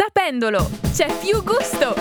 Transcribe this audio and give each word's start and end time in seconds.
Sapendolo, 0.00 0.70
c'è 0.92 1.12
più 1.18 1.42
gusto! 1.42 1.92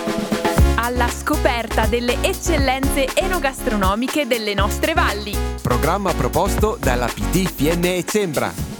Alla 0.75 1.07
scoperta 1.07 1.87
delle 1.87 2.21
eccellenze 2.21 3.07
enogastronomiche 3.15 4.27
delle 4.27 4.53
nostre 4.53 4.93
valli. 4.93 5.35
Programma 5.63 6.13
proposto 6.13 6.77
dalla 6.79 7.07
PT 7.07 7.51
Fiemme 7.51 7.95
e 7.95 8.05
Sembra. 8.07 8.76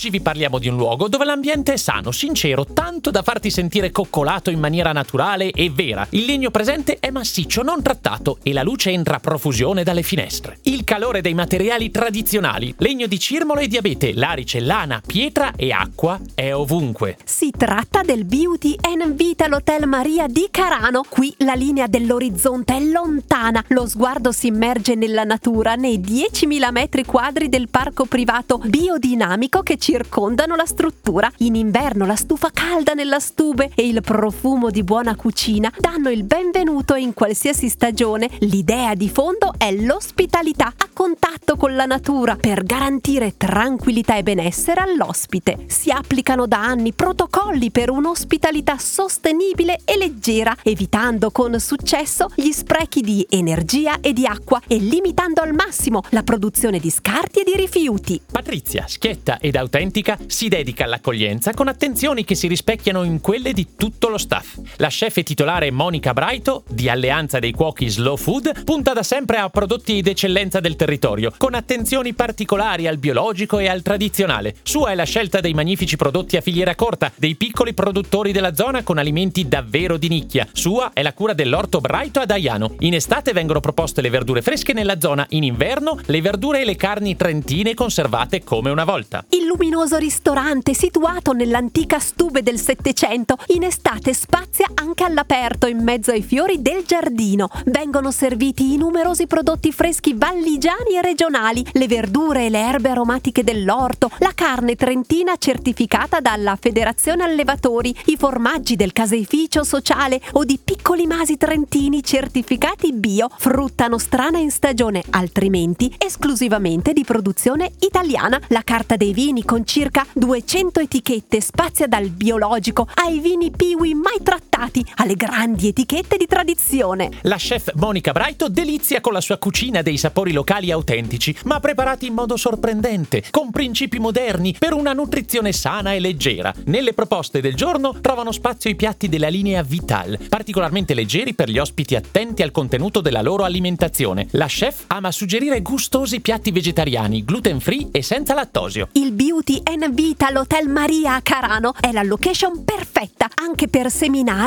Oggi 0.00 0.08
vi 0.08 0.22
parliamo 0.22 0.58
di 0.58 0.66
un 0.66 0.76
luogo 0.76 1.08
dove 1.08 1.26
l'ambiente 1.26 1.74
è 1.74 1.76
sano, 1.76 2.10
sincero, 2.10 2.64
tanto 2.64 3.10
da 3.10 3.20
farti 3.20 3.50
sentire 3.50 3.90
coccolato 3.90 4.48
in 4.48 4.58
maniera 4.58 4.92
naturale 4.92 5.50
e 5.50 5.68
vera. 5.68 6.06
Il 6.08 6.24
legno 6.24 6.50
presente 6.50 6.96
è 6.98 7.10
massiccio, 7.10 7.60
non 7.60 7.82
trattato 7.82 8.38
e 8.42 8.54
la 8.54 8.62
luce 8.62 8.92
entra 8.92 9.16
a 9.16 9.20
profusione 9.20 9.82
dalle 9.82 10.02
finestre. 10.02 10.56
Il 10.62 10.84
calore 10.84 11.20
dei 11.20 11.34
materiali 11.34 11.90
tradizionali, 11.90 12.74
legno 12.78 13.06
di 13.06 13.18
cirmolo 13.18 13.60
e 13.60 13.68
di 13.68 13.76
abete, 13.76 14.14
larice, 14.14 14.60
lana, 14.60 15.02
pietra 15.06 15.52
e 15.54 15.70
acqua 15.70 16.18
è 16.32 16.54
ovunque. 16.54 17.18
Si 17.22 17.52
tratta 17.54 18.00
del 18.00 18.24
Beauty 18.24 18.76
and 18.80 19.12
Vital 19.12 19.52
Hotel 19.52 19.86
Maria 19.86 20.26
di 20.28 20.48
Carano. 20.50 21.04
Qui 21.06 21.34
la 21.40 21.52
linea 21.52 21.86
dell'orizzonte 21.86 22.74
è 22.74 22.80
lontana, 22.80 23.62
lo 23.68 23.86
sguardo 23.86 24.32
si 24.32 24.46
immerge 24.46 24.94
nella 24.94 25.24
natura 25.24 25.74
nei 25.74 25.98
10.000 26.00 26.70
metri 26.72 27.04
quadri 27.04 27.50
del 27.50 27.68
parco 27.68 28.06
privato 28.06 28.56
biodinamico 28.56 29.62
che 29.62 29.76
circondano 29.90 30.54
la 30.54 30.66
struttura. 30.66 31.28
In 31.38 31.56
inverno 31.56 32.06
la 32.06 32.14
stufa 32.14 32.50
calda 32.52 32.92
nella 32.92 33.18
stube 33.18 33.72
e 33.74 33.88
il 33.88 34.02
profumo 34.02 34.70
di 34.70 34.84
buona 34.84 35.16
cucina 35.16 35.68
danno 35.76 36.10
il 36.10 36.22
benvenuto 36.22 36.94
in 36.94 37.12
qualsiasi 37.12 37.68
stagione. 37.68 38.30
L'idea 38.40 38.94
di 38.94 39.08
fondo 39.08 39.52
è 39.58 39.72
l'ospitalità 39.72 40.66
a 40.76 40.88
contatto 40.92 41.56
con 41.56 41.74
la 41.74 41.86
natura 41.86 42.36
per 42.36 42.62
garantire 42.62 43.36
tranquillità 43.36 44.16
e 44.16 44.22
benessere 44.22 44.80
all'ospite. 44.80 45.64
Si 45.66 45.90
applicano 45.90 46.46
da 46.46 46.62
anni 46.62 46.92
protocolli 46.92 47.72
per 47.72 47.90
un'ospitalità 47.90 48.78
sostenibile 48.78 49.80
e 49.84 49.96
leggera, 49.96 50.56
evitando 50.62 51.32
con 51.32 51.58
successo 51.58 52.30
gli 52.36 52.52
sprechi 52.52 53.00
di 53.00 53.26
energia 53.28 53.98
e 54.00 54.12
di 54.12 54.24
acqua 54.24 54.62
e 54.68 54.76
limitando 54.76 55.40
al 55.40 55.52
massimo 55.52 56.02
la 56.10 56.22
produzione 56.22 56.78
di 56.78 56.90
scarti 56.90 57.40
e 57.40 57.44
di 57.44 57.56
rifiuti. 57.56 58.20
Patrizia, 58.30 58.84
schietta 58.86 59.40
ed 59.40 59.56
autentica 59.56 59.79
autentica 59.80 60.18
si 60.26 60.48
dedica 60.48 60.84
all'accoglienza 60.84 61.54
con 61.54 61.66
attenzioni 61.66 62.24
che 62.24 62.34
si 62.34 62.46
rispecchiano 62.48 63.02
in 63.02 63.20
quelle 63.20 63.52
di 63.54 63.68
tutto 63.76 64.08
lo 64.08 64.18
staff. 64.18 64.58
La 64.76 64.88
chef 64.88 65.22
titolare 65.22 65.70
Monica 65.70 66.12
Braito, 66.12 66.64
di 66.68 66.88
Alleanza 66.90 67.38
dei 67.38 67.52
Cuochi 67.52 67.88
Slow 67.88 68.16
Food, 68.16 68.64
punta 68.64 68.92
da 68.92 69.02
sempre 69.02 69.38
a 69.38 69.48
prodotti 69.48 70.02
d'eccellenza 70.02 70.60
del 70.60 70.76
territorio, 70.76 71.32
con 71.36 71.54
attenzioni 71.54 72.12
particolari 72.12 72.86
al 72.86 72.98
biologico 72.98 73.58
e 73.58 73.68
al 73.68 73.80
tradizionale. 73.80 74.56
Sua 74.62 74.90
è 74.90 74.94
la 74.94 75.04
scelta 75.04 75.40
dei 75.40 75.54
magnifici 75.54 75.96
prodotti 75.96 76.36
a 76.36 76.42
filiera 76.42 76.74
corta, 76.74 77.10
dei 77.16 77.34
piccoli 77.36 77.72
produttori 77.72 78.32
della 78.32 78.54
zona 78.54 78.82
con 78.82 78.98
alimenti 78.98 79.48
davvero 79.48 79.96
di 79.96 80.08
nicchia. 80.08 80.46
Sua 80.52 80.90
è 80.92 81.02
la 81.02 81.14
cura 81.14 81.32
dell'orto 81.32 81.80
Braito 81.80 82.20
ad 82.20 82.30
Aiano. 82.30 82.74
In 82.80 82.94
estate 82.94 83.32
vengono 83.32 83.60
proposte 83.60 84.02
le 84.02 84.10
verdure 84.10 84.42
fresche 84.42 84.74
nella 84.74 85.00
zona, 85.00 85.24
in 85.30 85.44
inverno 85.44 85.98
le 86.04 86.20
verdure 86.20 86.60
e 86.60 86.64
le 86.64 86.76
carni 86.76 87.16
trentine 87.16 87.72
conservate 87.72 88.44
come 88.44 88.68
una 88.68 88.84
volta. 88.84 89.24
Il 89.30 89.46
luminoso 89.70 89.98
ristorante 89.98 90.74
situato 90.74 91.32
nell'antica 91.32 92.00
stube 92.00 92.42
del 92.42 92.58
Settecento, 92.58 93.36
in 93.48 93.62
estate 93.62 94.12
spazia 94.12 94.66
anche 94.74 95.04
all'aperto 95.04 95.68
in 95.68 95.78
mezzo 95.78 96.10
ai 96.10 96.22
fiori 96.22 96.60
del 96.60 96.82
giardino. 96.84 97.48
Vengono 97.66 98.10
serviti 98.10 98.72
i 98.72 98.76
numerosi 98.76 99.28
prodotti 99.28 99.70
freschi 99.70 100.14
valligiani 100.14 100.96
e 100.96 101.02
regionali, 101.02 101.64
le 101.74 101.86
verdure 101.86 102.46
e 102.46 102.50
le 102.50 102.58
erbe 102.58 102.88
aromatiche 102.88 103.44
dell'orto, 103.44 104.10
la 104.18 104.32
carne 104.34 104.74
trentina 104.74 105.36
certificata 105.38 106.18
dalla 106.18 106.58
Federazione 106.60 107.22
Allevatori, 107.22 107.94
i 108.06 108.16
formaggi 108.16 108.74
del 108.74 108.92
caseificio 108.92 109.62
sociale 109.62 110.20
o 110.32 110.42
di 110.42 110.58
piccoli 110.62 111.06
masi 111.06 111.36
trentini 111.36 112.02
certificati 112.02 112.92
bio, 112.92 113.28
frutta 113.38 113.86
nostrana 113.86 114.38
in 114.38 114.50
stagione, 114.50 115.04
altrimenti 115.10 115.94
esclusivamente 115.96 116.92
di 116.92 117.04
produzione 117.04 117.70
italiana. 117.78 118.40
La 118.48 118.62
carta 118.64 118.96
dei 118.96 119.12
vini 119.12 119.44
con 119.44 119.58
circa 119.64 120.06
200 120.12 120.80
etichette 120.80 121.40
spazia 121.40 121.86
dal 121.86 122.08
biologico 122.08 122.86
ai 122.94 123.18
vini 123.18 123.50
piwi 123.50 123.94
mai 123.94 124.19
trattati 124.60 124.84
alle 124.96 125.14
grandi 125.14 125.68
etichette 125.68 126.18
di 126.18 126.26
tradizione. 126.26 127.10
La 127.22 127.36
chef 127.36 127.72
Monica 127.76 128.12
Braito 128.12 128.48
delizia 128.48 129.00
con 129.00 129.14
la 129.14 129.20
sua 129.20 129.38
cucina 129.38 129.80
dei 129.80 129.96
sapori 129.96 130.32
locali 130.32 130.70
autentici, 130.70 131.34
ma 131.44 131.60
preparati 131.60 132.06
in 132.06 132.14
modo 132.14 132.36
sorprendente, 132.36 133.24
con 133.30 133.50
principi 133.50 133.98
moderni 133.98 134.54
per 134.58 134.74
una 134.74 134.92
nutrizione 134.92 135.52
sana 135.52 135.94
e 135.94 136.00
leggera. 136.00 136.52
Nelle 136.66 136.92
proposte 136.92 137.40
del 137.40 137.54
giorno 137.54 137.98
trovano 138.00 138.32
spazio 138.32 138.68
i 138.68 138.76
piatti 138.76 139.08
della 139.08 139.28
linea 139.28 139.62
Vital, 139.62 140.18
particolarmente 140.28 140.92
leggeri 140.92 141.34
per 141.34 141.48
gli 141.48 141.58
ospiti 141.58 141.96
attenti 141.96 142.42
al 142.42 142.50
contenuto 142.50 143.00
della 143.00 143.22
loro 143.22 143.44
alimentazione. 143.44 144.26
La 144.32 144.46
chef 144.46 144.84
ama 144.88 145.10
suggerire 145.10 145.62
gustosi 145.62 146.20
piatti 146.20 146.50
vegetariani, 146.50 147.24
gluten 147.24 147.60
free 147.60 147.88
e 147.90 148.02
senza 148.02 148.34
lattosio. 148.34 148.88
Il 148.92 149.12
beauty 149.12 149.60
and 149.64 149.94
Vita 149.94 150.26
all'Hotel 150.26 150.68
Maria 150.68 151.14
a 151.14 151.22
Carano 151.22 151.72
è 151.80 151.92
la 151.92 152.02
location 152.02 152.62
perfetta 152.64 153.28
anche 153.34 153.68
per 153.68 153.90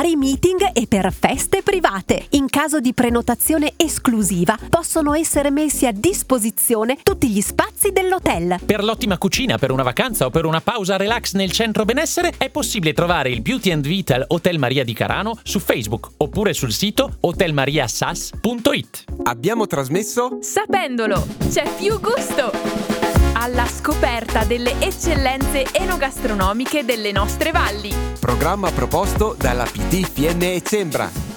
seminari, 0.04 0.16
meeting 0.16 0.70
e 0.72 0.86
per 0.86 1.12
feste 1.12 1.62
private. 1.62 2.26
In 2.30 2.48
caso 2.48 2.80
di 2.80 2.92
prenotazione 2.92 3.72
esclusiva 3.76 4.58
possono 4.68 5.14
essere 5.14 5.50
messi 5.50 5.86
a 5.86 5.92
disposizione 5.92 6.98
tutti 7.02 7.28
gli 7.28 7.40
spazi 7.40 7.90
dell'hotel. 7.90 8.58
Per 8.64 8.84
l'ottima 8.84 9.18
cucina, 9.18 9.56
per 9.58 9.70
una 9.70 9.82
vacanza 9.82 10.26
o 10.26 10.30
per 10.30 10.44
una 10.44 10.60
pausa 10.60 10.96
relax 10.96 11.32
nel 11.32 11.50
centro 11.50 11.84
benessere 11.84 12.34
è 12.36 12.50
possibile 12.50 12.92
trovare 12.92 13.30
il 13.30 13.40
Beauty 13.40 13.70
and 13.70 13.86
Vital 13.86 14.24
Hotel 14.28 14.58
Maria 14.58 14.84
di 14.84 14.92
Carano 14.92 15.38
su 15.42 15.58
Facebook 15.58 16.10
oppure 16.18 16.52
sul 16.52 16.72
sito 16.72 17.16
hotelmariasas.it. 17.20 19.04
Abbiamo 19.24 19.66
trasmesso 19.66 20.38
Sapendolo, 20.40 21.26
c'è 21.48 21.64
più 21.76 21.98
gusto! 22.00 22.83
Alla 23.44 23.66
scoperta 23.66 24.44
delle 24.44 24.80
eccellenze 24.80 25.66
enogastronomiche 25.70 26.82
delle 26.82 27.12
nostre 27.12 27.50
valli. 27.50 27.92
Programma 28.18 28.70
proposto 28.70 29.36
dalla 29.38 29.64
PT 29.64 30.08
Fiemme 30.10 30.54
e 30.54 30.62
Sembra. 30.64 31.33